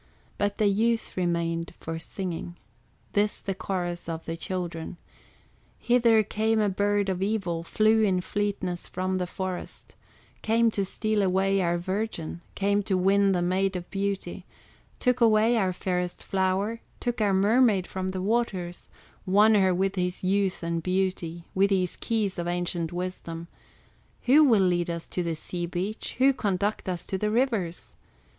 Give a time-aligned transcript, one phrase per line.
[0.39, 2.55] But the youth remained for singing,
[3.13, 4.97] This the chorus of the children:
[5.77, 9.93] "Hither came a bird of evil, Flew in fleetness from the forest,
[10.41, 14.43] Came to steal away our virgin, Came to win the Maid of Beauty;
[14.99, 18.89] Took away our fairest flower, Took our mermaid from the waters,
[19.27, 23.49] Won her with his youth and beauty, With his keys of ancient wisdom.
[24.23, 27.97] Who will lead us to the sea beach, Who conduct us to the rivers?